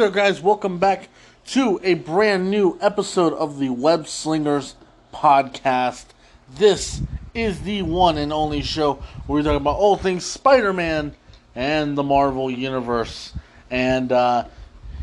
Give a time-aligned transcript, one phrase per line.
[0.00, 0.40] There, guys.
[0.40, 1.10] Welcome back
[1.48, 4.74] to a brand new episode of the Web Slingers
[5.12, 6.06] podcast.
[6.50, 7.02] This
[7.34, 8.94] is the one and only show
[9.26, 11.14] where we talk about all things Spider Man
[11.54, 13.34] and the Marvel Universe.
[13.70, 14.46] And, uh,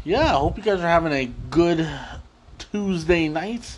[0.03, 1.87] yeah, I hope you guys are having a good
[2.57, 3.77] Tuesday night.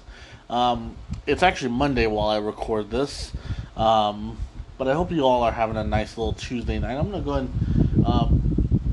[0.49, 0.95] Um,
[1.27, 3.33] it's actually Monday while I record this.
[3.75, 4.37] Um,
[4.77, 6.95] but I hope you all are having a nice little Tuesday night.
[6.95, 8.05] I'm going to go ahead and.
[8.05, 8.38] Um,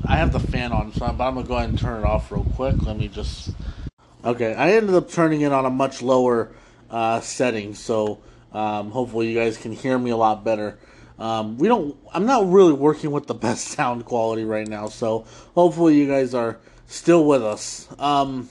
[0.07, 2.05] I have the fan on, so I'm, but I'm gonna go ahead and turn it
[2.05, 2.81] off real quick.
[2.81, 3.51] Let me just.
[4.23, 6.51] Okay, I ended up turning it on a much lower
[6.89, 8.19] uh, setting, so
[8.53, 10.79] um, hopefully you guys can hear me a lot better.
[11.19, 11.97] Um, we don't.
[12.13, 16.33] I'm not really working with the best sound quality right now, so hopefully you guys
[16.33, 17.87] are still with us.
[17.99, 18.49] Um,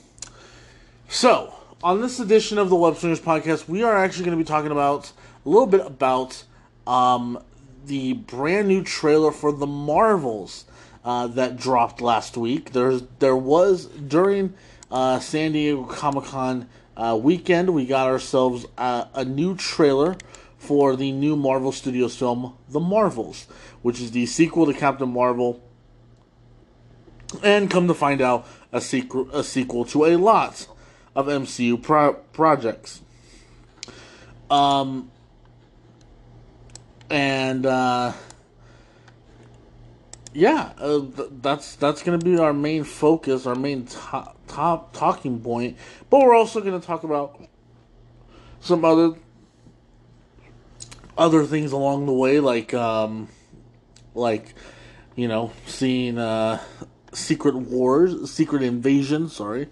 [1.08, 4.46] so on this edition of the Web Slingers podcast, we are actually going to be
[4.46, 5.10] talking about
[5.44, 6.44] a little bit about
[6.86, 7.42] um,
[7.86, 10.66] the brand new trailer for the Marvels
[11.06, 12.72] uh, that dropped last week.
[12.72, 14.52] There's there was during
[14.90, 20.16] uh, San Diego Comic Con uh, weekend, we got ourselves a new trailer
[20.58, 23.46] for the new Marvel Studios film, The Marvels,
[23.82, 25.62] which is the sequel to Captain Marvel.
[27.42, 30.66] And come to find out, a sequel, a sequel to a lot
[31.14, 33.02] of MCU pro- projects.
[34.50, 35.10] Um,
[37.10, 38.12] and uh,
[40.36, 44.92] yeah, uh, th- that's that's going to be our main focus, our main top, top
[44.92, 45.78] talking point.
[46.10, 47.40] But we're also going to talk about
[48.60, 49.14] some other
[51.16, 53.28] other things along the way, like um,
[54.14, 54.54] like
[55.14, 56.62] you know, seeing uh,
[57.14, 59.68] Secret Wars, Secret Invasion, sorry,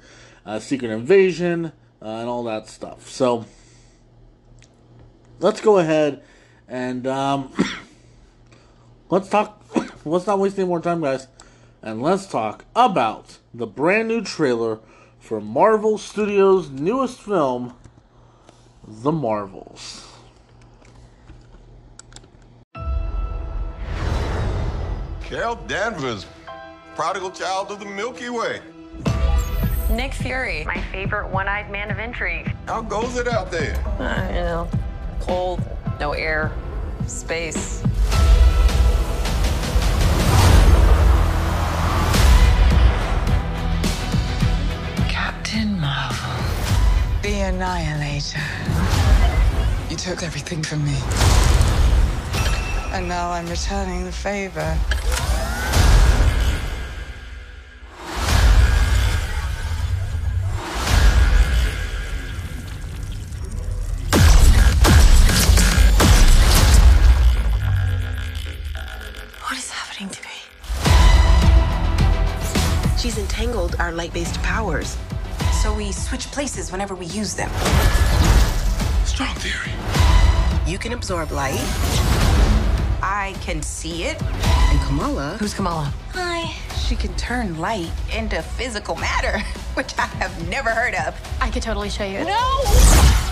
[0.47, 1.67] uh, Secret Invasion,
[2.01, 3.11] uh, and all that stuff.
[3.11, 3.45] So
[5.41, 6.23] let's go ahead
[6.67, 7.53] and um,
[9.11, 9.64] let's talk
[10.05, 11.29] let's not waste any more time, guys,
[11.83, 14.81] and let's talk about the brand new trailer
[15.19, 17.75] for Marvel Studios' newest film,
[18.87, 20.07] The Marvels.
[25.23, 26.27] Carol Danvers,
[26.95, 28.61] prodigal child of the Milky Way.
[29.91, 32.55] Nick Fury, my favorite one-eyed man of intrigue.
[32.67, 33.77] How goes it out there?
[33.99, 34.69] Uh, you know,
[35.21, 35.63] cold,
[35.99, 36.53] no air,
[37.07, 37.83] space.
[47.35, 48.39] The Annihilator.
[49.91, 50.97] You took everything from me.
[52.97, 54.79] And now I'm returning the favor.
[69.43, 70.29] What is happening to me?
[72.97, 74.97] She's entangled our light-based powers.
[76.15, 77.51] So switch places whenever we use them.
[79.05, 79.73] Strong theory.
[80.65, 81.59] You can absorb light.
[83.03, 84.23] I can see it.
[84.23, 85.93] And Kamala, Who's Kamala?
[86.13, 86.55] Hi.
[86.87, 89.41] She can turn light into physical matter,
[89.75, 91.21] which I have never heard of.
[91.41, 92.19] I could totally show you.
[92.19, 93.24] She's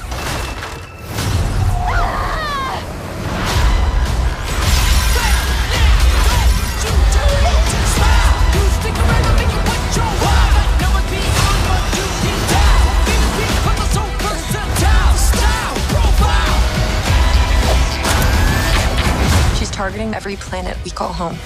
[19.92, 21.36] targeting every planet we call home.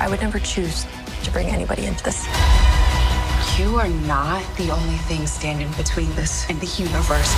[0.00, 0.86] I would never choose
[1.24, 2.24] to bring anybody into this.
[3.58, 7.34] You are not the only thing standing between this and the universe.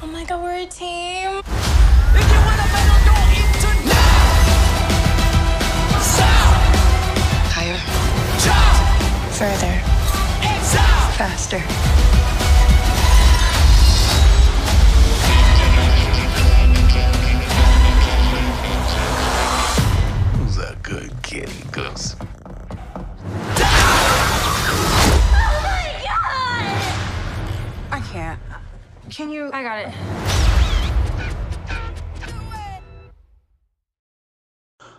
[0.00, 1.42] Oh my god, we're a team.
[7.50, 7.78] Higher.
[9.34, 9.74] Further.
[11.18, 12.07] Faster.
[29.18, 29.50] Can you?
[29.52, 29.92] I got it.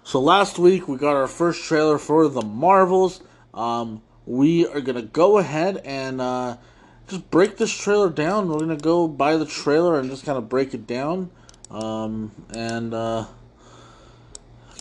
[0.04, 3.22] So last week we got our first trailer for the Marvels.
[3.54, 6.58] Um, we are gonna go ahead and uh,
[7.08, 8.50] just break this trailer down.
[8.50, 11.32] We're gonna go by the trailer and just kind of break it down,
[11.72, 13.26] um, and uh,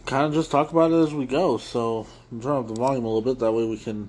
[0.04, 1.58] kind of just talk about it as we go.
[1.58, 3.38] So I'm turning up the volume a little bit.
[3.38, 4.08] That way we can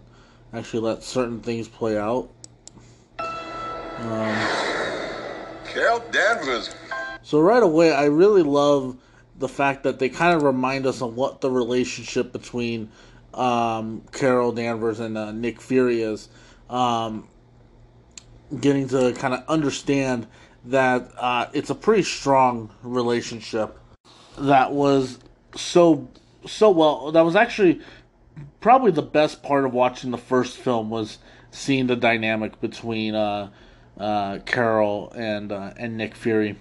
[0.52, 2.32] actually let certain things play out.
[5.80, 6.76] Carol Danvers.
[7.24, 8.98] So right away, I really love
[9.38, 12.92] the fact that they kind of remind us of what the relationship between
[13.34, 16.28] um, Carol Danvers and uh, Nick Fury is.
[16.70, 17.30] Um,
[18.60, 20.28] getting to kind of understand
[20.66, 23.80] that uh, it's a pretty strong relationship
[24.38, 25.20] that was
[25.56, 26.10] so
[26.46, 27.80] so well that was actually
[28.60, 31.20] probably the best part of watching the first film was
[31.52, 33.50] seeing the dynamic between uh,
[34.00, 36.56] uh, Carol and uh, and Nick Fury.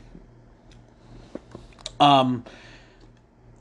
[2.00, 2.44] Um,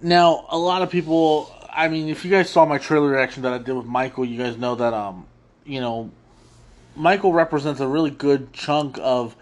[0.02, 3.54] now a lot of people, I mean, if you guys saw my trailer reaction that
[3.54, 5.28] I did with Michael, you guys know that um,
[5.66, 6.12] you know,
[6.96, 9.36] Michael represents a really good chunk of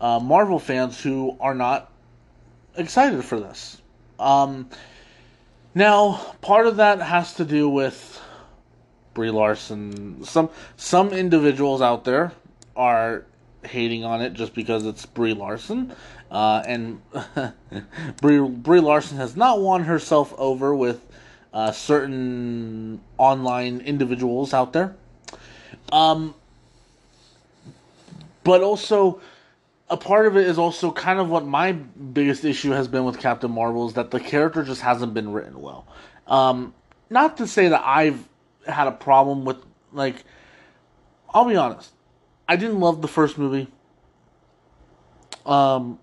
[0.00, 1.90] uh, Marvel fans who are not
[2.76, 3.80] excited for this.
[4.18, 4.70] Um,
[5.74, 8.20] now, part of that has to do with
[9.14, 10.24] Brie Larson.
[10.24, 12.32] Some some individuals out there
[12.76, 13.24] are
[13.64, 15.94] hating on it just because it's Brie Larson,
[16.30, 17.00] uh, and
[18.20, 21.04] Brie Brie Larson has not won herself over with
[21.52, 24.94] uh, certain online individuals out there.
[25.92, 26.34] Um,
[28.44, 29.20] but also
[29.88, 33.18] a part of it is also kind of what my biggest issue has been with
[33.18, 35.86] Captain Marvel is that the character just hasn't been written well.
[36.26, 36.74] Um,
[37.10, 38.28] not to say that I've
[38.66, 39.56] had a problem with
[39.92, 40.24] like
[41.32, 41.92] I'll be honest.
[42.50, 43.68] I didn't love the first movie.
[45.46, 46.00] Um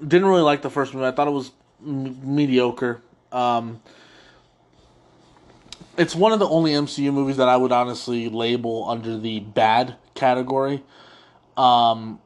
[0.00, 1.06] didn't really like the first movie.
[1.06, 1.50] I thought it was
[1.84, 3.02] m- mediocre.
[3.32, 3.80] Um
[5.96, 9.96] it's one of the only MCU movies that I would honestly label under the bad
[10.14, 10.84] category.
[11.56, 12.20] Um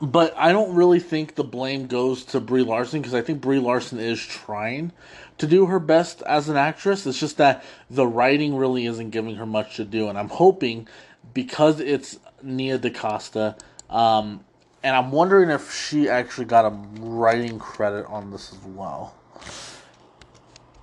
[0.00, 3.58] but I don't really think the blame goes to Brie Larson because I think Brie
[3.58, 4.92] Larson is trying
[5.38, 7.04] to do her best as an actress.
[7.04, 10.86] It's just that the writing really isn't giving her much to do, and I'm hoping
[11.34, 13.56] because it's Nia DaCosta,
[13.90, 14.44] um,
[14.82, 19.14] and I'm wondering if she actually got a writing credit on this as well.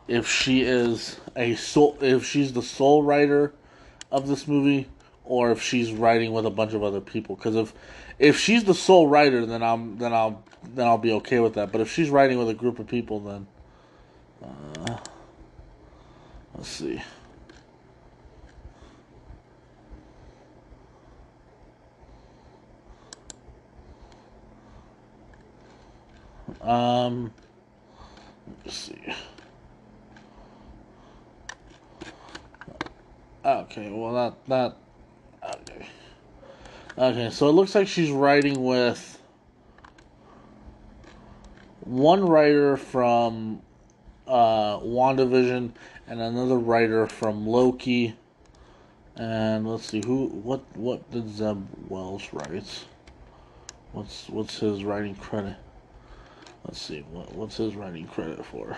[0.07, 3.53] If she is a soul, if she's the sole writer
[4.11, 4.87] of this movie,
[5.29, 7.35] or if she's writing with a bunch of other people.
[7.35, 7.73] Because if
[8.17, 10.43] if she's the sole writer, then I'm then I'll
[10.75, 11.71] then I'll be okay with that.
[11.71, 13.47] But if she's writing with a group of people, then
[14.43, 14.97] uh,
[16.55, 17.01] let's see.
[26.61, 27.33] Um,
[28.65, 29.15] let's see.
[33.45, 34.77] Okay, well that that
[35.55, 35.87] okay.
[36.97, 39.19] Okay, so it looks like she's writing with
[41.81, 43.61] one writer from
[44.27, 45.71] uh, WandaVision
[46.07, 48.15] and another writer from Loki.
[49.15, 52.85] And let's see who what what did Zeb Wells write?
[53.91, 55.55] What's what's his writing credit?
[56.65, 58.77] Let's see what what's his writing credit for?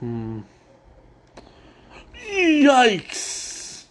[0.00, 0.40] Hmm.
[2.26, 3.84] Yikes!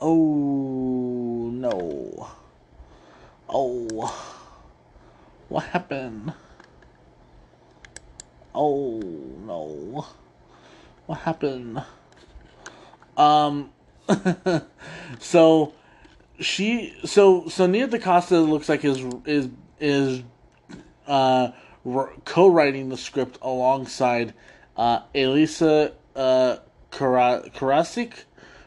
[0.00, 2.28] Oh no.
[3.48, 4.30] Oh.
[5.48, 6.32] What happened?
[8.54, 10.06] Oh no.
[11.06, 11.82] What happened?
[13.16, 13.70] Um
[15.18, 15.72] so
[16.40, 19.48] she so so Nia DaCosta looks like is is
[19.80, 20.22] is
[21.06, 21.52] uh
[22.24, 24.32] co-writing the script alongside
[24.76, 26.56] uh, Elissa uh,
[26.90, 28.24] Karasik,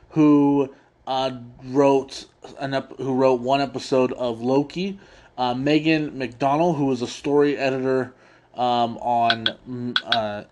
[0.10, 0.74] who
[1.06, 1.32] uh,
[1.64, 2.26] wrote
[2.60, 5.00] an ep- who wrote one episode of Loki.
[5.38, 8.14] Uh, Megan McDonald, who was a story editor
[8.56, 9.46] um, on.
[9.70, 10.44] Mm, uh,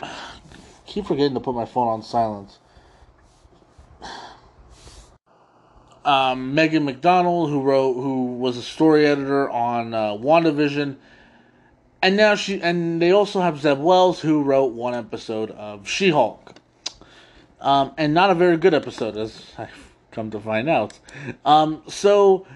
[0.86, 2.58] keep forgetting to put my phone on silence.
[6.06, 10.96] Um, Megan McDonnell, who wrote, who was a story editor on uh, WandaVision,
[12.00, 16.54] and now she and they also have Zeb Wells who wrote one episode of She-Hulk,
[17.60, 20.98] um, and not a very good episode, as I've come to find out.
[21.44, 22.46] Um, so,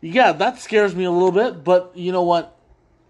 [0.00, 1.62] yeah, that scares me a little bit.
[1.62, 2.58] But you know what?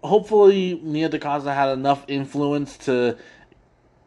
[0.03, 3.17] Hopefully, Nia DaCosta had enough influence to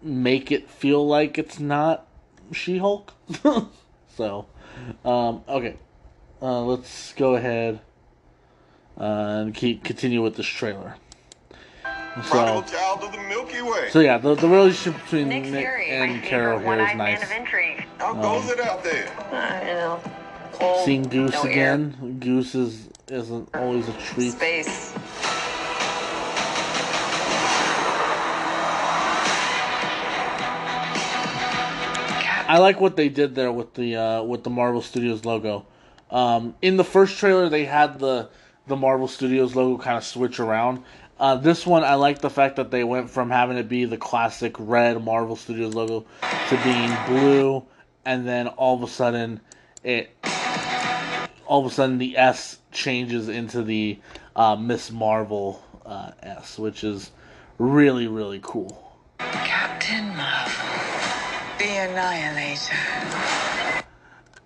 [0.03, 2.07] make it feel like it's not
[2.53, 3.13] She-Hulk.
[4.17, 4.47] so,
[5.05, 5.77] um, okay,
[6.41, 7.81] uh, let's go ahead
[8.99, 10.97] uh, and keep continue with this trailer.
[12.23, 13.91] Prodigal child of the Milky Way.
[13.91, 17.21] So yeah, the, the relationship between Nick Nick, Fury, and Carol favorite here is one-eyed
[17.21, 17.29] nice.
[17.29, 17.87] man.
[17.99, 19.09] How goes it out there?
[19.31, 20.01] I know.
[20.85, 24.33] Seeing Goose no air, again, Goose is isn't always a treat.
[24.33, 24.95] Space.
[32.49, 35.67] I like what they did there with the uh, with the Marvel Studios logo.
[36.11, 38.31] Um, in the first trailer, they had the
[38.67, 40.83] the Marvel Studios logo kind of switch around.
[41.21, 43.99] Uh, this one, I like the fact that they went from having it be the
[43.99, 46.07] classic red Marvel Studios logo
[46.49, 47.65] to being blue,
[48.07, 49.41] and then all of a sudden,
[49.85, 50.11] it
[51.45, 53.99] all of a sudden the S changes into the
[54.37, 57.11] uh, Miss Marvel uh, S, which is
[57.59, 58.95] really really cool.
[59.19, 60.88] Captain Marvel,
[61.59, 63.85] the Annihilator.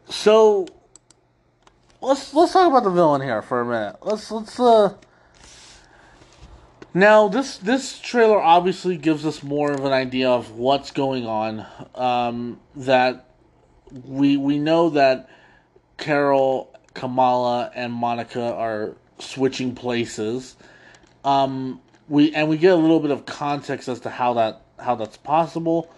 [0.09, 0.67] So
[2.01, 3.97] let's let's talk about the villain here for a minute.
[4.03, 4.95] Let's let's uh
[6.95, 11.67] now this this trailer obviously gives us more of an idea of what's going on.
[11.95, 13.29] Um, that
[14.05, 15.29] we we know that
[15.99, 20.57] Carol, Kamala, and Monica are switching places.
[21.25, 24.95] Um, we and we get a little bit of context as to how that how
[24.95, 25.93] that's possible.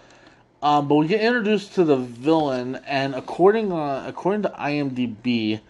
[0.64, 5.60] Um, but we get introduced to the villain, and according uh, according to IMDb,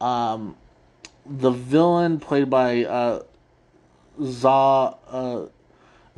[0.00, 0.56] um,
[1.24, 3.22] the villain played by uh,
[4.20, 5.46] Za uh,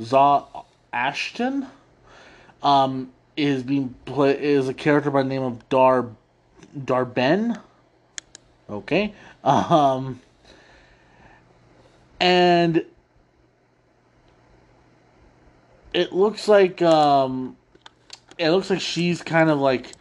[0.01, 0.45] Za
[0.91, 1.67] Ashton
[2.63, 6.07] um, is being play is a character by the name of Dar
[6.83, 7.61] Dar-Benn.
[8.71, 9.13] Okay,
[9.45, 10.23] um,
[12.19, 12.87] and
[15.93, 17.59] it looks like um,
[18.39, 19.93] it looks like she's kind of like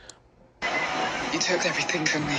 [1.34, 2.38] You took everything from me.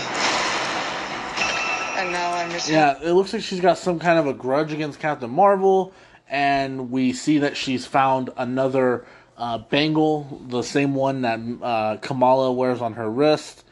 [1.96, 2.74] And now I'm returning.
[2.74, 5.92] Yeah, it looks like she's got some kind of a grudge against Captain Marvel,
[6.28, 12.52] and we see that she's found another uh, bangle, the same one that uh, Kamala
[12.52, 13.64] wears on her wrist.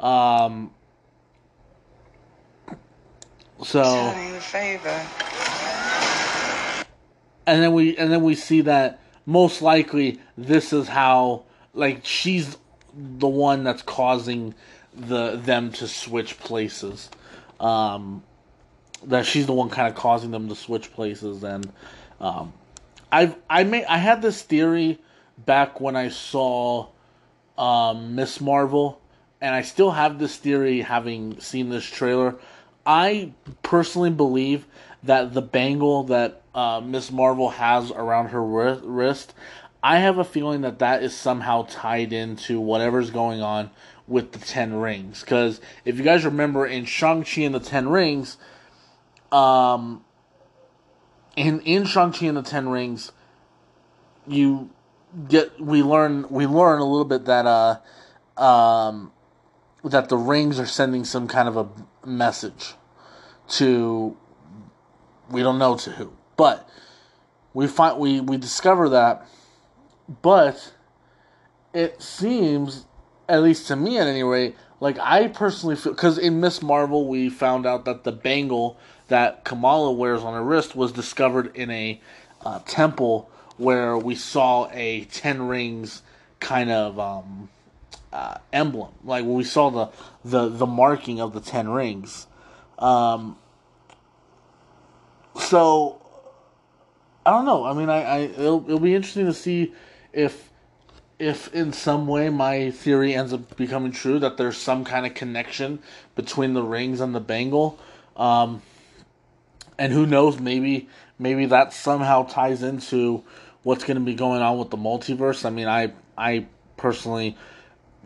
[0.00, 0.72] Um,
[3.62, 5.06] so, Returning the favor.
[7.46, 11.44] and then we and then we see that most likely this is how
[11.76, 12.56] like she's
[12.96, 14.54] the one that's causing
[14.94, 17.10] the them to switch places.
[17.60, 18.22] Um,
[19.04, 21.70] that she's the one kind of causing them to switch places and
[22.20, 22.52] um,
[23.12, 24.98] I've I made I had this theory
[25.38, 26.88] back when I saw
[27.56, 29.00] um, Miss Marvel
[29.40, 32.36] and I still have this theory having seen this trailer.
[32.84, 34.66] I personally believe
[35.02, 39.34] that the bangle that uh, Miss Marvel has around her wrist,
[39.86, 43.70] I have a feeling that that is somehow tied into whatever's going on
[44.08, 45.20] with the Ten Rings.
[45.20, 48.36] Because if you guys remember in Shang-Chi and the Ten Rings,
[49.30, 50.04] um,
[51.36, 53.12] in, in Shang-Chi and the Ten Rings,
[54.26, 54.70] you
[55.28, 57.78] get, we learn, we learn a little bit that, uh,
[58.36, 59.12] um,
[59.84, 61.68] that the rings are sending some kind of a
[62.04, 62.74] message
[63.50, 64.16] to
[65.30, 66.68] we don't know to who but
[67.54, 69.26] we find we we discover that
[70.22, 70.72] but
[71.74, 72.86] it seems
[73.28, 77.08] at least to me at any rate like i personally feel because in miss marvel
[77.08, 81.70] we found out that the bangle that kamala wears on her wrist was discovered in
[81.70, 82.00] a
[82.44, 86.02] uh, temple where we saw a ten rings
[86.40, 87.48] kind of um,
[88.12, 89.90] uh, emblem, like when we saw the,
[90.24, 92.26] the the marking of the ten rings.
[92.78, 93.36] Um,
[95.40, 96.00] so
[97.24, 97.64] I don't know.
[97.64, 99.72] I mean, I, I it'll, it'll be interesting to see
[100.16, 100.50] if
[101.18, 105.14] if in some way my theory ends up becoming true that there's some kind of
[105.14, 105.78] connection
[106.14, 107.78] between the rings and the bangle.
[108.16, 108.62] Um,
[109.78, 113.22] and who knows, maybe maybe that somehow ties into
[113.62, 115.44] what's going to be going on with the multiverse.
[115.44, 116.46] I mean, I I
[116.76, 117.36] personally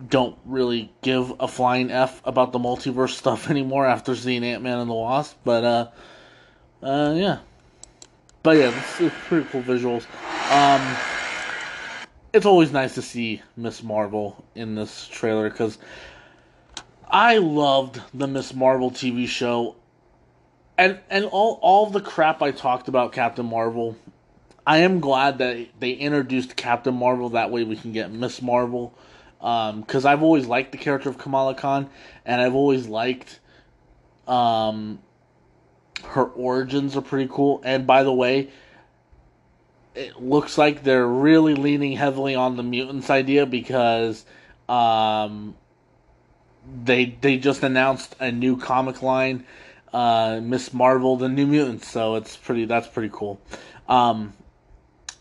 [0.09, 4.79] don't really give a flying f about the multiverse stuff anymore after seeing Ant Man
[4.79, 5.89] and the Wasp, but uh,
[6.83, 7.39] uh, yeah,
[8.43, 10.07] but yeah, it's, it's pretty cool visuals.
[10.51, 11.20] Um,
[12.33, 15.79] it's always nice to see Miss Marvel in this trailer because
[17.09, 19.77] I loved the Miss Marvel TV show,
[20.79, 23.97] and and all all the crap I talked about Captain Marvel.
[24.67, 27.31] I am glad that they introduced Captain Marvel.
[27.31, 28.95] That way we can get Miss Marvel.
[29.39, 31.89] Because um, I've always liked the character of Kamala Khan,
[32.27, 33.41] and I've always liked
[34.29, 35.01] um,
[36.05, 37.63] her origins are pretty cool.
[37.65, 38.51] And by the way,
[39.95, 44.25] it looks like they're really leaning heavily on the mutants idea because
[44.69, 45.57] um,
[46.85, 49.45] they they just announced a new comic line,
[49.93, 51.89] uh, Miss Marvel, the New Mutants.
[51.89, 53.41] So it's pretty that's pretty cool.
[53.89, 54.33] Um,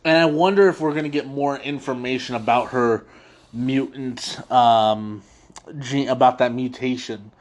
[0.06, 3.06] and I wonder if we're gonna get more information about her
[3.52, 5.24] mutant um,
[5.80, 7.32] gene about that mutation.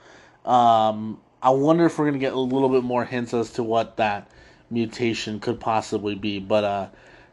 [0.46, 3.98] Um, I wonder if we're gonna get a little bit more hints as to what
[3.98, 4.30] that
[4.70, 6.38] mutation could possibly be.
[6.38, 6.88] But uh,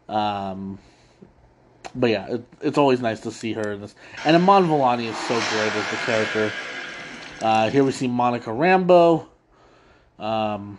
[0.10, 0.80] um,
[1.94, 3.96] but yeah, it, it's always nice to see her in this.
[4.26, 6.52] And Iman Vellani is so great as the character.
[7.42, 9.28] Uh, here we see Monica Rambeau,
[10.20, 10.78] um,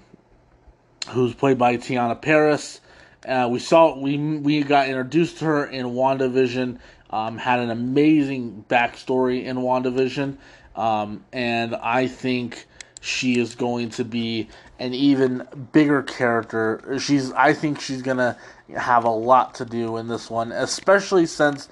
[1.09, 2.80] who's played by Teyonah Parris.
[3.26, 6.78] Uh, we saw we we got introduced to her in WandaVision.
[7.11, 10.38] Um, had an amazing backstory in WandaVision,
[10.75, 12.66] um, and I think
[13.06, 14.48] she is going to be
[14.78, 16.98] an even bigger character.
[16.98, 18.36] She's I think she's gonna
[18.76, 21.68] have a lot to do in this one, especially since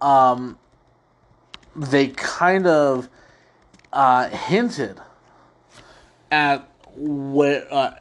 [0.00, 0.58] um,
[1.74, 3.08] they kind of
[3.92, 5.00] uh, hinted
[6.30, 7.92] at what uh,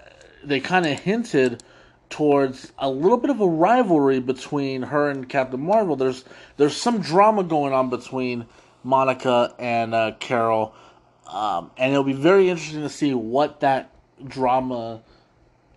[0.43, 1.63] they kind of hinted
[2.09, 5.95] towards a little bit of a rivalry between her and Captain Marvel.
[5.95, 6.25] There's
[6.57, 8.45] there's some drama going on between
[8.83, 10.73] Monica and uh, Carol,
[11.27, 13.91] um, and it'll be very interesting to see what that
[14.27, 15.01] drama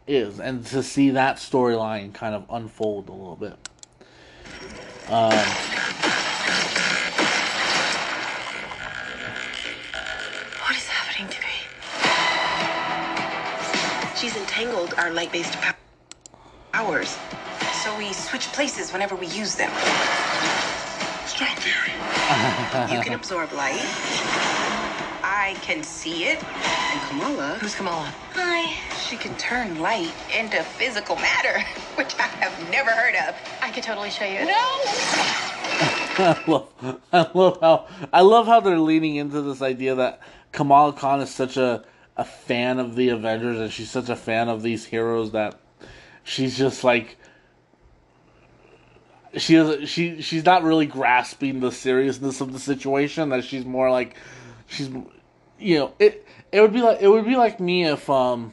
[0.06, 3.56] is and to see that storyline kind of unfold a little bit.
[5.08, 5.44] Um,
[10.62, 11.56] What is happening to me?
[14.20, 15.74] She's entangled our light-based pow-
[16.72, 17.16] powers.
[17.84, 19.70] So we switch places whenever we use them.
[21.26, 21.94] Strong theory.
[22.94, 24.67] You can absorb light.
[25.38, 26.42] I can see it.
[26.42, 28.12] And Kamala, Who's Kamala?
[28.34, 28.74] Hi.
[28.98, 31.60] She can turn light into physical matter,
[31.94, 33.36] which I have never heard of.
[33.62, 34.40] I could totally show you.
[36.20, 40.20] I love, I love how I love how they're leaning into this idea that
[40.50, 41.84] Kamala Khan is such a
[42.16, 45.60] a fan of the Avengers and she's such a fan of these heroes that
[46.24, 47.16] she's just like
[49.36, 53.88] she is she she's not really grasping the seriousness of the situation that she's more
[53.88, 54.16] like
[54.66, 54.90] she's
[55.58, 58.52] you know it it would be like it would be like me if um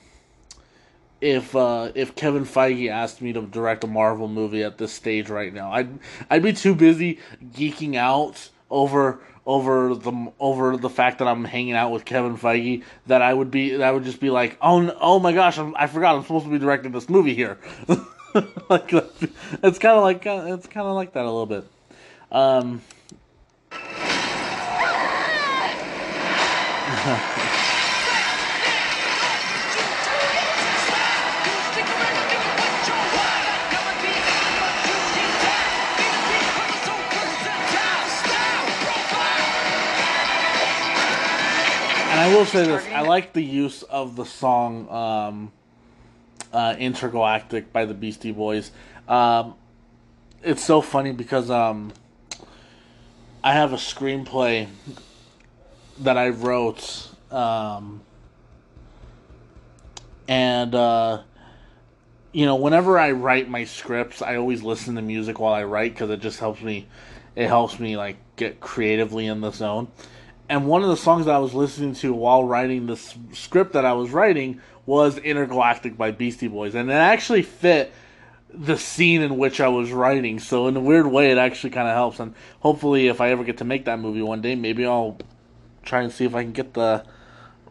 [1.21, 5.29] if uh, if Kevin Feige asked me to direct a Marvel movie at this stage
[5.29, 5.97] right now, I'd
[6.29, 7.19] I'd be too busy
[7.53, 12.83] geeking out over over the over the fact that I'm hanging out with Kevin Feige
[13.07, 15.73] that I would be that would just be like oh n- oh my gosh I'm,
[15.77, 17.57] I forgot I'm supposed to be directing this movie here,
[18.69, 21.65] like it's kind of like it's kind of like that a little bit.
[22.31, 22.81] Um,
[26.87, 27.11] And I
[42.33, 45.51] will say this: I like the use of the song um,
[46.51, 48.71] uh, "Intergalactic" by the Beastie Boys.
[49.07, 49.53] Um,
[50.41, 51.93] it's so funny because um,
[53.43, 54.69] I have a screenplay
[55.99, 58.01] that I wrote, um,
[60.27, 61.21] and uh,
[62.31, 65.93] you know, whenever I write my scripts, I always listen to music while I write
[65.93, 66.87] because it just helps me.
[67.35, 69.89] It helps me like get creatively in the zone.
[70.47, 73.85] And one of the songs that I was listening to while writing this script that
[73.85, 76.75] I was writing was Intergalactic by Beastie Boys.
[76.75, 77.91] And it actually fit
[78.53, 80.39] the scene in which I was writing.
[80.39, 82.19] So, in a weird way, it actually kind of helps.
[82.19, 85.17] And hopefully, if I ever get to make that movie one day, maybe I'll
[85.85, 87.05] try and see if I can get the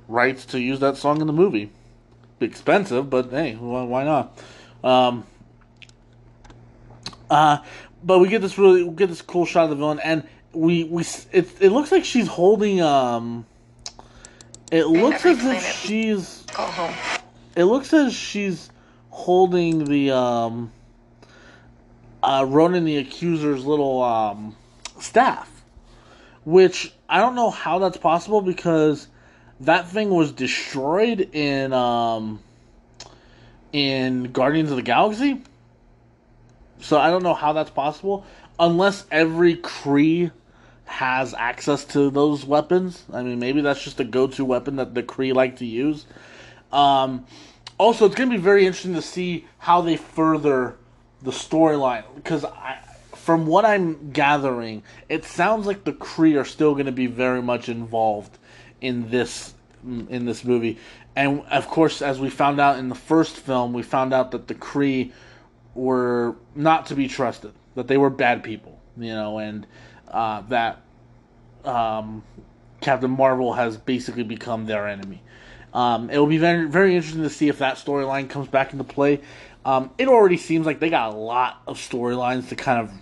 [0.09, 1.71] rights to use that song in the movie.
[2.39, 4.39] Be expensive, but hey, why why not?
[4.83, 5.25] Um,
[7.31, 7.59] uh,
[8.03, 10.85] but we get this really we get this cool shot of the villain, and we
[10.85, 13.47] we it it looks like she's holding um.
[14.73, 16.45] It looks as if she's.
[16.55, 16.95] Go home.
[17.55, 18.71] It looks as she's
[19.11, 20.73] holding the um.
[22.23, 24.57] Uh, Ronan the Accuser's little um
[24.99, 25.54] staff,
[26.45, 29.09] which I don't know how that's possible because
[29.61, 32.41] that thing was destroyed in um
[33.73, 35.43] in Guardians of the Galaxy.
[36.81, 38.25] So I don't know how that's possible
[38.59, 40.31] unless every Kree
[40.85, 43.05] has access to those weapons.
[43.13, 46.07] I mean, maybe that's just a go-to weapon that the Kree like to use.
[46.71, 47.27] Um,
[47.79, 50.77] also, it's going to be very interesting to see how they further
[51.23, 52.79] the storyline because I,
[53.25, 57.41] from what I'm gathering, it sounds like the Kree are still going to be very
[57.41, 58.37] much involved
[58.83, 60.79] in this in this movie.
[61.17, 64.47] And of course, as we found out in the first film, we found out that
[64.47, 65.13] the Kree
[65.75, 69.67] were not to be trusted, that they were bad people, you know, and
[70.09, 70.83] uh, that
[71.65, 72.23] um,
[72.83, 75.23] Captain Marvel has basically become their enemy.
[75.73, 78.85] Um, it will be very, very interesting to see if that storyline comes back into
[78.85, 79.21] play.
[79.65, 82.93] Um, it already seems like they got a lot of storylines to kind of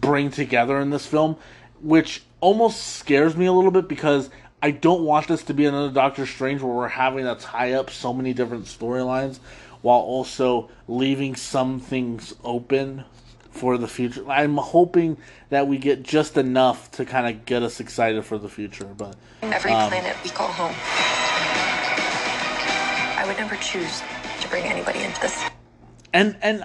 [0.00, 1.36] bring together in this film,
[1.80, 4.30] which almost scares me a little bit because
[4.62, 7.90] I don't want this to be another Doctor Strange where we're having to tie up
[7.90, 9.38] so many different storylines
[9.82, 13.04] while also leaving some things open
[13.50, 14.28] for the future.
[14.30, 15.16] I'm hoping
[15.48, 18.84] that we get just enough to kind of get us excited for the future.
[18.84, 20.74] But Every Um, planet we call home.
[23.16, 24.02] I would never choose
[24.40, 25.36] to bring anybody into this.
[26.12, 26.64] and and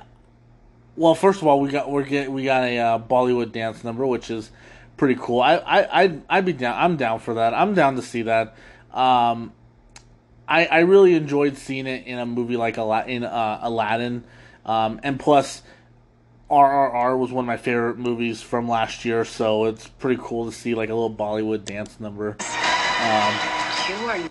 [0.98, 4.06] well, first of all, we got we're get, we got a uh, Bollywood dance number,
[4.06, 4.52] which is
[4.98, 5.42] pretty cool.
[5.42, 6.76] I I I'd, I'd be down.
[6.78, 7.54] I'm down for that.
[7.54, 8.56] I'm down to see that.
[8.94, 9.52] Um,
[10.48, 14.24] I I really enjoyed seeing it in a movie like Ala- in uh, Aladdin,
[14.66, 15.62] um, and plus.
[16.48, 20.52] RRR was one of my favorite movies from last year, so it's pretty cool to
[20.52, 22.38] see like a little Bollywood dance number.
[23.90, 24.30] You are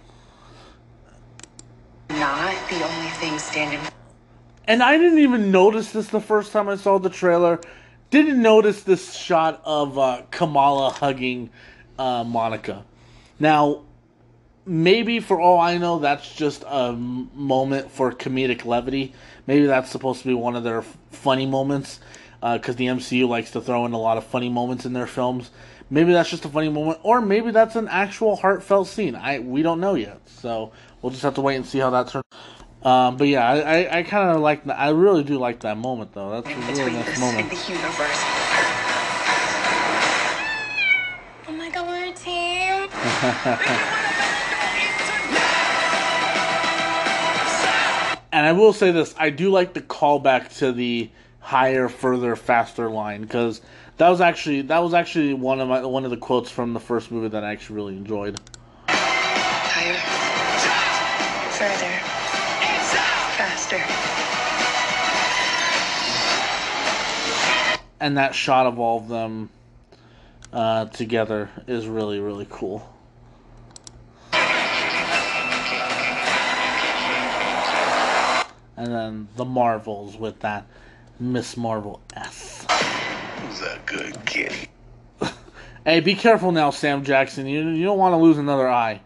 [2.10, 3.80] not the only thing standing.
[4.66, 7.60] And I didn't even notice this the first time I saw the trailer.
[8.10, 11.50] Didn't notice this shot of uh, Kamala hugging
[11.98, 12.84] uh, Monica.
[13.38, 13.82] Now,
[14.64, 19.12] maybe for all I know, that's just a moment for comedic levity.
[19.46, 22.00] Maybe that's supposed to be one of their funny moments
[22.40, 25.50] because the MCU likes to throw in a lot of funny moments in their films.
[25.90, 29.14] Maybe that's just a funny moment, or maybe that's an actual heartfelt scene.
[29.14, 30.72] I we don't know yet, so
[31.02, 32.24] we'll just have to wait and see how that turns.
[32.84, 34.78] Um, but yeah, I, I, I kind of like that.
[34.78, 36.30] I really do like that moment, though.
[36.30, 37.50] That's a really nice moment.
[37.50, 38.24] the universe.
[41.46, 42.88] Oh my god, we're a team.
[48.34, 52.90] And I will say this: I do like the callback to the higher, further, faster
[52.90, 53.60] line because
[53.98, 56.80] that was actually that was actually one of my one of the quotes from the
[56.80, 58.40] first movie that I actually really enjoyed.
[68.04, 69.48] And that shot of all of them
[70.52, 72.86] uh, together is really really cool.
[78.76, 80.66] And then the Marvels with that
[81.18, 82.66] Miss Marvel S.
[83.38, 84.52] Who's that good kid?
[85.86, 87.46] Hey, be careful now, Sam Jackson.
[87.46, 89.00] You you don't want to lose another eye.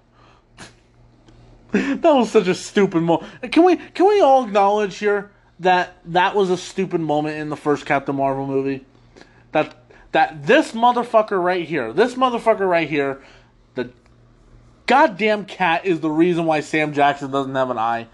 [1.70, 3.52] that was such a stupid moment.
[3.52, 5.30] Can we can we all acknowledge here
[5.60, 8.84] that that was a stupid moment in the first Captain Marvel movie?
[9.52, 9.76] That
[10.12, 13.22] that this motherfucker right here, this motherfucker right here,
[13.74, 13.90] the
[14.86, 18.08] goddamn cat is the reason why Sam Jackson doesn't have an eye.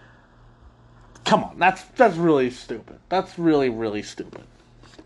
[1.25, 2.99] Come on, that's that's really stupid.
[3.09, 4.45] That's really really stupid.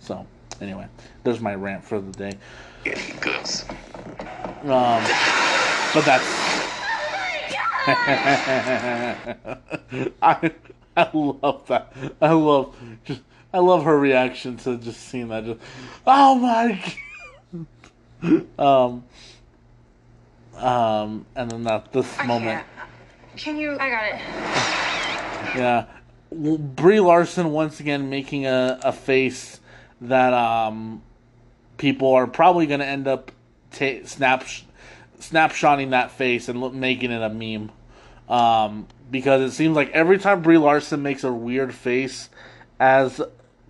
[0.01, 0.27] So
[0.61, 0.87] anyway,
[1.25, 2.39] there's my rant for the day.
[2.85, 3.65] Yeah, he goes.
[4.63, 5.05] Um,
[5.95, 6.25] but that's.
[10.23, 10.53] I
[10.99, 11.93] I love that.
[12.21, 13.21] I love just
[13.59, 15.45] I love her reaction to just seeing that.
[15.45, 15.61] Just
[16.07, 16.81] oh my.
[18.23, 18.47] God.
[18.57, 19.05] um.
[20.55, 22.65] Um, and then that this moment,
[23.37, 23.77] Can you?
[23.81, 25.59] I got it.
[25.59, 25.87] yeah,
[26.31, 29.59] Brie Larson once again making a, a face
[30.03, 31.03] that um
[31.79, 33.33] people are probably going to end up
[33.73, 34.45] ta- snap
[35.19, 37.73] snapshotting that face and look, making it a meme.
[38.29, 42.31] Um, because it seems like every time Brie Larson makes a weird face
[42.79, 43.21] as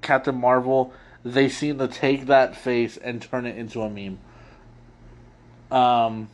[0.02, 0.92] Captain Marvel,
[1.24, 4.18] they seem to take that face and turn it into a meme.
[5.70, 6.28] Um,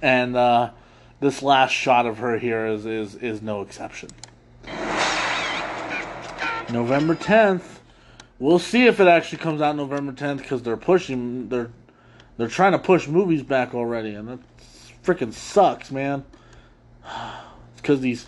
[0.00, 0.70] and uh,
[1.20, 4.10] this last shot of her here is is, is no exception.
[6.72, 7.80] November tenth.
[8.38, 11.70] We'll see if it actually comes out November tenth because they're pushing they're
[12.36, 14.38] they're trying to push movies back already, and that
[15.04, 16.24] freaking sucks, man.
[17.76, 18.26] Because these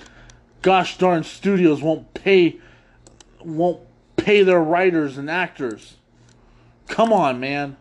[0.62, 2.58] gosh darn studios won't pay
[3.44, 3.78] won't
[4.24, 5.96] pay their writers and actors.
[6.88, 7.76] Come on, man.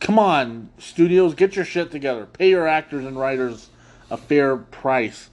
[0.00, 2.26] Come on, studios, get your shit together.
[2.26, 3.70] Pay your actors and writers
[4.10, 5.30] a fair price.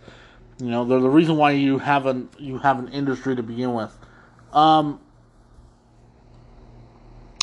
[0.59, 3.73] You know, they're the reason why you have an you have an industry to begin
[3.73, 3.97] with.
[4.53, 4.99] Um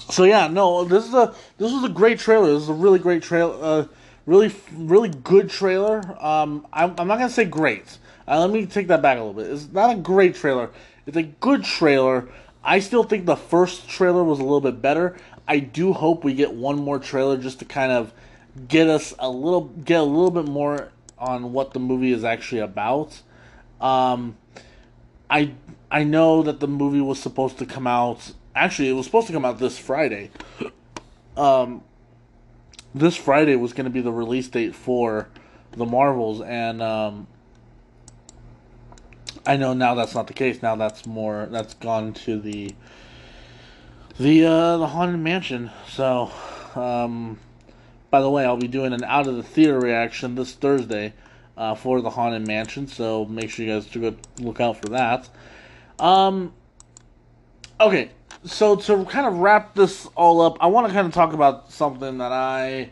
[0.09, 2.52] so yeah, no, this is a this was a great trailer.
[2.52, 3.56] This is a really great trailer.
[3.61, 3.87] Uh,
[4.26, 6.02] really, really good trailer.
[6.24, 7.98] Um, I'm, I'm not gonna say great.
[8.28, 9.50] Uh, let me take that back a little bit.
[9.50, 10.70] It's not a great trailer.
[11.06, 12.28] It's a good trailer.
[12.62, 15.16] I still think the first trailer was a little bit better.
[15.49, 18.12] I do hope we get one more trailer just to kind of
[18.68, 22.61] get us a little get a little bit more on what the movie is actually
[22.61, 23.23] about.
[23.81, 24.37] Um,
[25.29, 25.53] I
[25.90, 28.33] I know that the movie was supposed to come out.
[28.55, 30.31] Actually, it was supposed to come out this Friday.
[31.37, 31.83] Um,
[32.94, 35.29] this Friday was going to be the release date for
[35.73, 37.27] the Marvels, and um,
[39.46, 40.62] I know now that's not the case.
[40.62, 42.74] Now that's more that's gone to the
[44.18, 45.70] the uh, the haunted mansion.
[45.88, 46.31] So,
[46.74, 47.38] um,
[48.11, 51.14] by the way, I'll be doing an out of the theater reaction this Thursday
[51.57, 52.87] uh, for the haunted mansion.
[52.87, 55.29] So make sure you guys to go look out for that.
[55.98, 56.53] Um,
[57.81, 58.11] okay,
[58.44, 61.70] so to kind of wrap this all up, I want to kind of talk about
[61.70, 62.90] something that I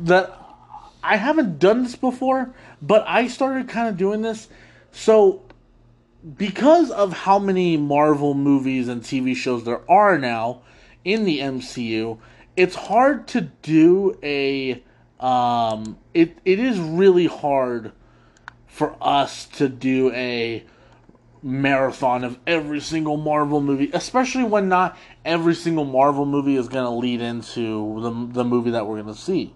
[0.00, 0.38] that
[1.02, 4.48] I haven't done this before, but I started kind of doing this.
[4.92, 5.42] So
[6.36, 10.62] because of how many Marvel movies and TV shows there are now
[11.04, 12.18] in the MCU,
[12.56, 14.82] it's hard to do a
[15.18, 17.92] um it it is really hard
[18.66, 20.64] for us to do a
[21.42, 26.84] marathon of every single Marvel movie, especially when not every single Marvel movie is going
[26.84, 29.54] to lead into the the movie that we're going to see.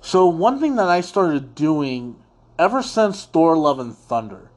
[0.00, 2.16] So one thing that I started doing
[2.58, 4.50] ever since Thor: Love and Thunder,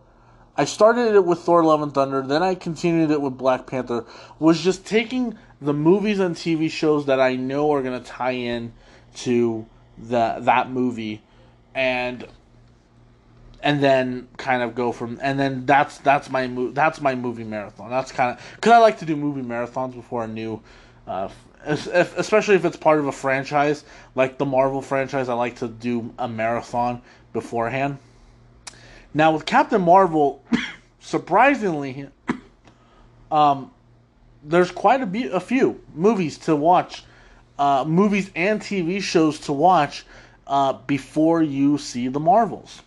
[0.56, 4.06] I started it with Thor: Love and Thunder, then I continued it with Black Panther,
[4.40, 8.32] was just taking the movies and TV shows that I know are going to tie
[8.32, 8.74] in
[9.16, 9.66] to
[9.98, 11.22] the that movie
[11.76, 12.28] and
[13.62, 17.46] and then kind of go from and then that's that's my mo- that's my movie
[17.46, 17.90] marathon.
[17.90, 20.62] That's kind of because I like to do movie marathons before a new,
[21.08, 21.30] uh,
[21.66, 23.86] if, especially if it's part of a franchise
[24.16, 25.30] like the Marvel franchise.
[25.30, 27.98] I like to do a marathon beforehand.
[29.14, 30.44] Now with Captain Marvel,
[31.00, 32.08] surprisingly,
[33.32, 33.72] um,
[34.44, 37.04] there's quite a, be- a few movies to watch,
[37.60, 40.06] uh, movies and TV shows to watch
[40.48, 42.82] uh, before you see the Marvels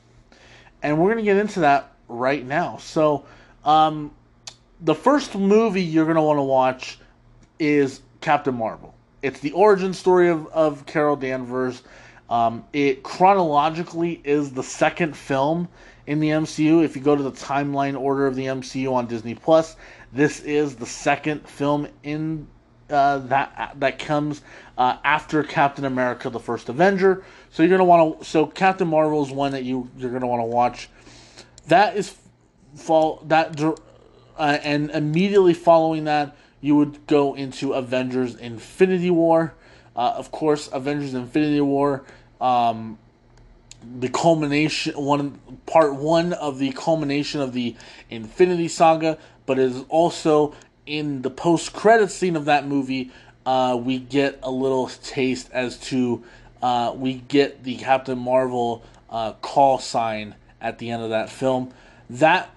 [0.86, 2.76] and we're to get into that right now.
[2.76, 3.24] So,
[3.64, 4.12] um,
[4.80, 6.98] the first movie you're to want to watch
[7.58, 8.94] is Captain Marvel.
[9.20, 11.82] It's the origin story of, of Carol Danvers.
[12.30, 15.68] Um, it chronologically is the second film
[16.06, 16.84] in the MCU.
[16.84, 19.76] If you go to the timeline order of the MCU on Disney Plus,
[20.12, 22.46] this is the second film in
[22.88, 24.42] uh, that that comes
[24.78, 27.24] uh, after Captain America: The First Avenger.
[27.50, 28.24] So you're gonna want to.
[28.24, 30.88] So Captain Marvel is one that you you're gonna want to watch.
[31.66, 32.14] That is
[32.76, 39.54] fall that uh, and immediately following that you would go into Avengers: Infinity War.
[39.96, 42.04] Uh, of course, Avengers: Infinity War.
[42.40, 42.98] Um,
[43.98, 47.76] the culmination one part one of the culmination of the
[48.10, 50.54] Infinity Saga, but is also
[50.86, 53.10] in the post credit scene of that movie,
[53.44, 56.22] uh, we get a little taste as to
[56.62, 61.72] uh, we get the Captain Marvel uh, call sign at the end of that film.
[62.10, 62.50] That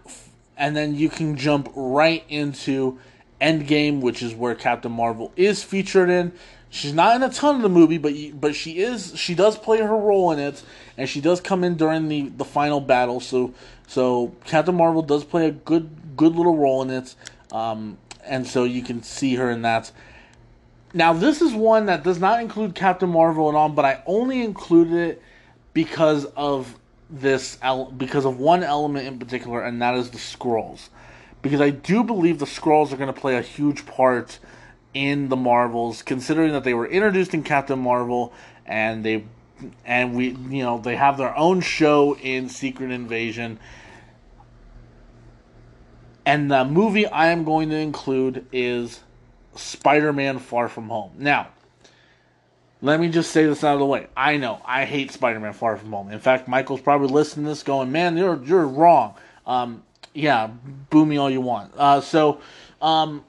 [0.58, 2.99] and then you can jump right into
[3.41, 6.34] Endgame, which is where Captain Marvel is featured in.
[6.69, 9.79] She's not in a ton of the movie, but but she is she does play
[9.79, 10.62] her role in it,
[10.99, 13.19] and she does come in during the, the final battle.
[13.19, 13.53] So
[13.88, 17.15] so Captain Marvel does play a good good little role in it.
[17.51, 19.91] Um, and so you can see her in that.
[20.93, 24.43] Now, this is one that does not include Captain Marvel and all, but I only
[24.43, 25.21] included it
[25.73, 26.75] because of
[27.09, 27.57] this
[27.97, 30.89] because of one element in particular, and that is the scrolls.
[31.41, 34.39] Because I do believe the scrolls are going to play a huge part
[34.93, 38.33] in the Marvels, considering that they were introduced in Captain Marvel
[38.65, 39.23] and they
[39.85, 43.59] and we you know they have their own show in Secret Invasion
[46.29, 48.99] and the movie I am going to include is
[49.55, 51.11] Spider Man Far From Home.
[51.17, 51.47] Now,
[52.83, 54.05] let me just say this out of the way.
[54.15, 56.11] I know I hate Spider Man Far From Home.
[56.11, 59.15] In fact, Michael's probably listening to this going, man, you're, you're wrong.
[59.47, 59.81] Um,
[60.13, 60.51] yeah,
[60.91, 61.73] boo me all you want.
[61.75, 62.41] Uh, so,
[62.79, 63.23] um,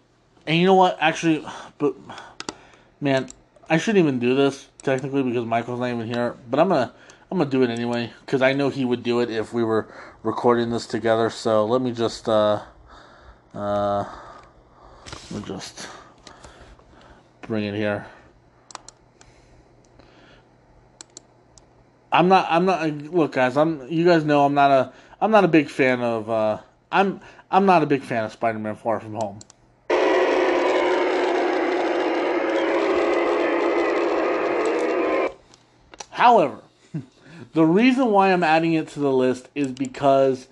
[0.47, 0.99] and you know what?
[1.01, 1.43] Actually,
[1.79, 1.95] but
[3.01, 3.31] man,
[3.71, 6.37] I shouldn't even do this technically because Michael's not even here.
[6.51, 6.93] But I'm gonna
[7.31, 9.87] I'm gonna do it anyway because I know he would do it if we were
[10.25, 11.31] recording this together.
[11.31, 12.63] So let me just uh,
[13.55, 14.05] uh,
[15.31, 15.89] let me just
[17.43, 18.07] bring it here.
[22.11, 22.49] I'm not.
[22.51, 22.91] I'm not.
[22.91, 23.57] Look, guys.
[23.57, 23.87] I'm.
[23.89, 24.93] You guys know I'm not a.
[25.21, 26.29] I'm not a big fan of.
[26.29, 26.59] Uh,
[26.91, 27.21] I'm.
[27.53, 29.39] I'm not a big fan of Spider-Man: Far From Home.
[36.21, 36.61] However,
[37.55, 40.49] the reason why I'm adding it to the list is because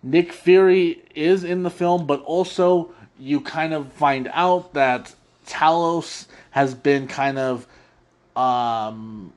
[0.00, 5.12] Nick Fury is in the film, but also you kind of find out that
[5.44, 7.66] Talos has been kind of
[8.36, 9.32] um,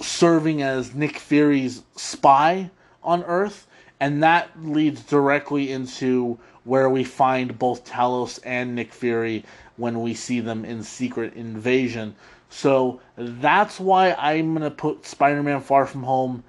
[0.00, 2.70] serving as Nick Fury's spy
[3.02, 3.66] on Earth,
[4.00, 9.44] and that leads directly into where we find both Talos and Nick Fury
[9.76, 12.16] when we see them in Secret Invasion.
[12.54, 16.44] So that's why I'm gonna put Spider-Man: Far From Home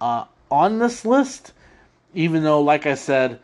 [0.00, 1.52] uh, on this list
[2.16, 3.38] even though, like I said,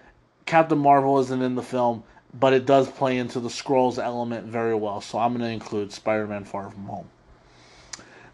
[0.46, 4.74] Captain Marvel isn't in the film, but it does play into the Skrulls element very
[4.74, 5.00] well.
[5.02, 7.08] So I'm going to include Spider-Man: Far From Home.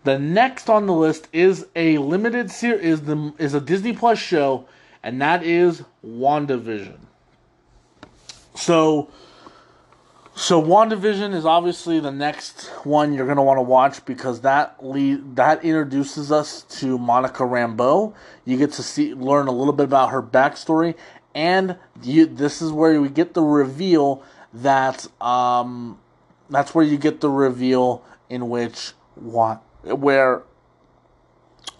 [0.05, 4.67] The next on the list is a limited series is is a Disney Plus show,
[5.03, 6.99] and that is WandaVision.
[8.55, 9.11] So,
[10.39, 14.77] So WandaVision is obviously the next one you're going to want to watch because that
[14.87, 18.15] lead that introduces us to Monica Rambeau.
[18.45, 20.95] You get to see learn a little bit about her backstory,
[21.35, 24.23] and you, this is where we get the reveal
[24.55, 25.99] that um,
[26.49, 30.45] that's where you get the reveal in which what where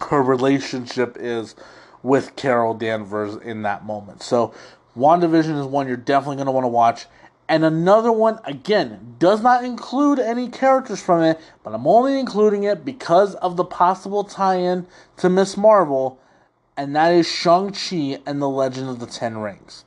[0.01, 1.55] her relationship is
[2.03, 4.21] with Carol Danvers in that moment.
[4.21, 4.53] So
[4.97, 7.05] WandaVision is one you're definitely going to want to watch.
[7.49, 12.63] And another one, again, does not include any characters from it, but I'm only including
[12.63, 14.85] it because of the possible tie in
[15.17, 16.19] to Miss Marvel,
[16.77, 19.83] and that is Shang-Chi and the Legend of the Ten Rings.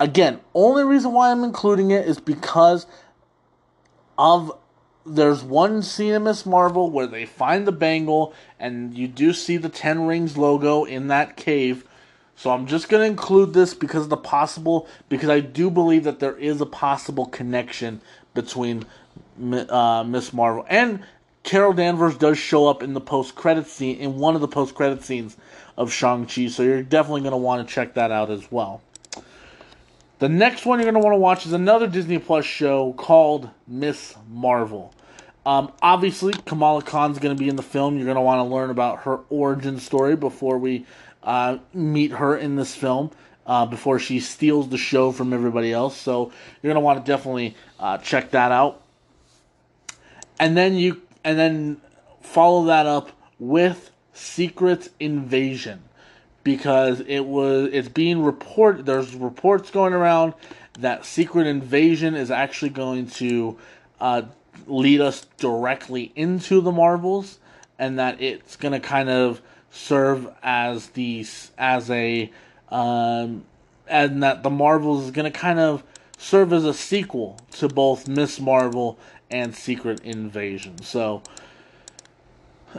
[0.00, 2.86] Again, only reason why I'm including it is because
[4.18, 4.50] of
[5.06, 9.56] there's one scene in Miss Marvel where they find the bangle, and you do see
[9.56, 11.84] the Ten Rings logo in that cave
[12.36, 16.04] so I'm just going to include this because of the possible, because I do believe
[16.04, 18.00] that there is a possible connection
[18.34, 18.84] between
[19.68, 21.04] uh, Miss Marvel and
[21.44, 24.74] Carol Danvers does show up in the post credit scene in one of the post
[24.74, 25.36] credit scenes
[25.76, 26.48] of Shang Chi.
[26.48, 28.80] So you're definitely going to want to check that out as well.
[30.20, 33.50] The next one you're going to want to watch is another Disney Plus show called
[33.68, 34.94] Miss Marvel.
[35.44, 37.96] Um, obviously, Kamala Khan's going to be in the film.
[37.96, 40.86] You're going to want to learn about her origin story before we
[41.24, 43.10] uh, meet her in this film
[43.46, 45.96] uh, before she steals the show from everybody else.
[45.96, 46.32] So
[46.62, 48.82] you're gonna want to definitely uh, check that out,
[50.38, 51.80] and then you and then
[52.20, 55.82] follow that up with Secret Invasion
[56.44, 58.86] because it was it's being reported.
[58.86, 60.34] There's reports going around
[60.78, 63.56] that Secret Invasion is actually going to
[64.00, 64.22] uh,
[64.66, 67.38] lead us directly into the Marvels,
[67.78, 69.40] and that it's going to kind of
[69.74, 71.26] serve as the
[71.58, 72.30] as a
[72.68, 73.44] um,
[73.86, 75.82] and that the Marvels is going to kind of
[76.16, 78.98] serve as a sequel to both Miss Marvel
[79.30, 80.80] and Secret Invasion.
[80.82, 81.22] So,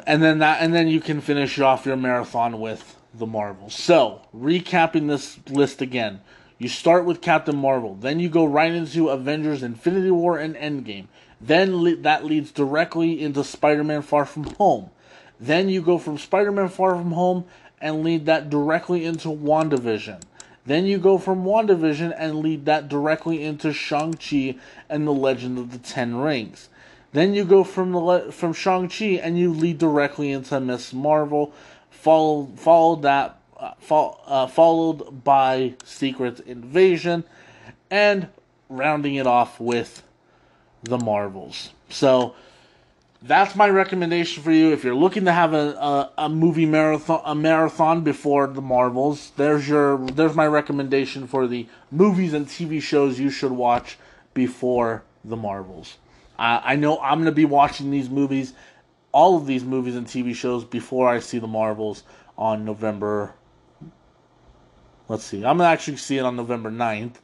[0.07, 3.75] and then that and then you can finish off your marathon with the Marvels.
[3.75, 6.21] So, recapping this list again.
[6.57, 11.07] You start with Captain Marvel, then you go right into Avengers Infinity War and Endgame.
[11.41, 14.89] Then le- that leads directly into Spider-Man Far From Home.
[15.39, 17.45] Then you go from Spider Man Far From Home
[17.81, 20.21] and lead that directly into WandaVision.
[20.65, 24.55] Then you go from WandaVision and lead that directly into Shang-Chi
[24.89, 26.69] and the Legend of the Ten Rings.
[27.13, 31.53] Then you go from the from Shang-Chi and you lead directly into Miss Marvel,
[31.89, 37.23] followed followed that uh, fo- uh, followed by Secret Invasion,
[37.91, 38.27] and
[38.67, 40.03] rounding it off with
[40.83, 41.69] the Marvels.
[41.89, 42.35] So
[43.25, 44.71] that's my recommendation for you.
[44.71, 49.31] If you're looking to have a, a, a, movie marathon a marathon before the marvels
[49.35, 53.97] there's your there's my recommendation for the movies and tv shows you should watch
[54.33, 55.97] before the marvels.
[56.37, 58.53] Uh, i know i'm going to be watching these movies
[59.11, 62.03] all of these movies and tv shows before i see the marvels
[62.37, 63.33] on november
[65.07, 67.15] let's see i'm to actually see it on november 9th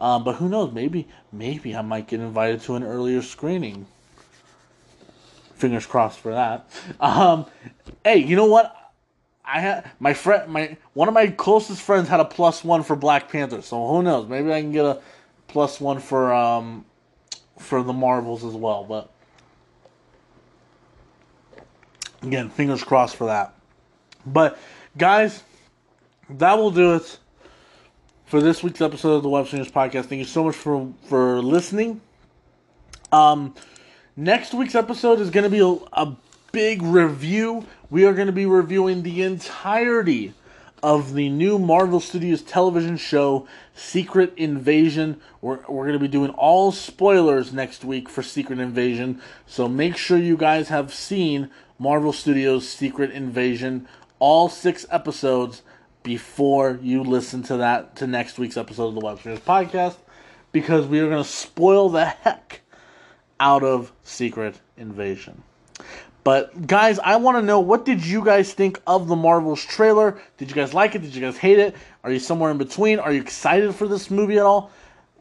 [0.00, 3.86] um, but who knows maybe maybe i might get invited to an earlier screening
[5.56, 6.68] Fingers crossed for that.
[7.00, 7.46] Um,
[8.04, 8.74] hey, you know what?
[9.42, 12.96] I had my friend, my one of my closest friends had a plus one for
[12.96, 14.28] Black Panther, so who knows?
[14.28, 15.00] Maybe I can get a
[15.48, 16.84] plus one for um
[17.58, 18.84] for the Marvels as well.
[18.84, 19.10] But
[22.22, 23.54] again, fingers crossed for that.
[24.26, 24.58] But
[24.98, 25.42] guys,
[26.28, 27.18] that will do it
[28.26, 30.06] for this week's episode of the Web Slingers Podcast.
[30.06, 32.00] Thank you so much for for listening.
[33.12, 33.54] Um
[34.18, 36.16] Next week's episode is going to be a, a
[36.50, 37.66] big review.
[37.90, 40.32] We are going to be reviewing the entirety
[40.82, 45.20] of the new Marvel Studios television show, Secret Invasion.
[45.42, 49.20] We're, we're going to be doing all spoilers next week for Secret Invasion.
[49.44, 53.86] So make sure you guys have seen Marvel Studios' Secret Invasion,
[54.18, 55.60] all six episodes,
[56.02, 59.96] before you listen to that, to next week's episode of the Web Slingers Podcast,
[60.52, 62.62] because we are going to spoil the heck
[63.40, 65.42] out of Secret Invasion.
[66.24, 70.20] But guys, I want to know what did you guys think of the Marvels trailer?
[70.38, 71.02] Did you guys like it?
[71.02, 71.76] Did you guys hate it?
[72.02, 72.98] Are you somewhere in between?
[72.98, 74.72] Are you excited for this movie at all?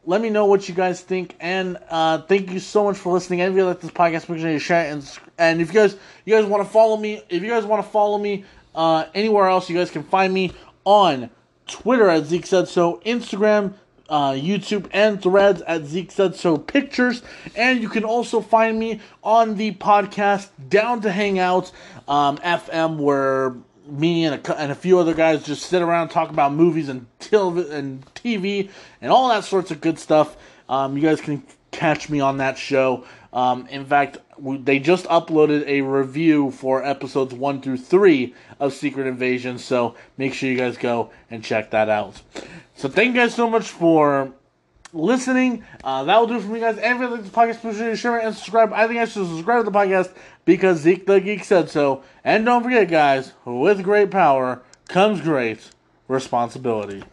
[0.08, 3.42] Let me know what you guys think, and uh, thank you so much for listening.
[3.42, 4.94] And if you like this podcast, make sure you share it.
[4.94, 7.84] And, and if you guys you guys want to follow me, if you guys want
[7.84, 8.46] to follow me
[8.76, 10.54] uh, anywhere else, you guys can find me
[10.86, 11.30] on
[11.68, 13.74] Twitter at Zeke said so, Instagram
[14.10, 17.22] uh, YouTube and threads at Zeke Said So Pictures.
[17.56, 21.72] And you can also find me on the podcast Down to Hang Out
[22.08, 23.56] um, FM, where
[23.88, 27.06] me and a, and a few other guys just sit around talk about movies and,
[27.20, 28.70] telev- and TV
[29.02, 30.36] and all that sorts of good stuff.
[30.68, 33.06] Um, you guys can catch me on that show.
[33.32, 39.08] Um, in fact, they just uploaded a review for episodes one through three of Secret
[39.08, 42.22] Invasion, so make sure you guys go and check that out.
[42.76, 44.34] So thank you guys so much for
[44.94, 45.64] listening.
[45.84, 46.78] Uh, that will do it for me, guys.
[46.78, 48.74] And if you like this podcast, please share, share and subscribe.
[48.74, 50.14] I think I should subscribe to the podcast
[50.46, 52.04] because Zeke the Geek said so.
[52.24, 55.70] And don't forget, guys, with great power comes great
[56.08, 57.04] responsibility.